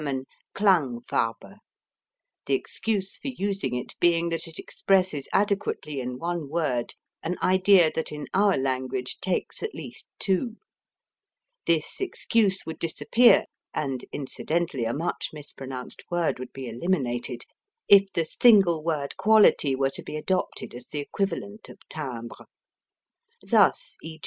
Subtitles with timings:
[0.55, 1.59] Klang farbe),
[2.47, 7.91] the excuse for using it being that it expresses adequately in one word an idea
[7.93, 10.55] that in our language takes at least two:
[11.67, 13.45] this excuse would disappear
[13.75, 17.43] (and incidentally a much mispronounced word would be eliminated)
[17.87, 22.47] if the single word quality were to be adopted as the equivalent of timbre.
[23.45, 24.17] Thus, _e.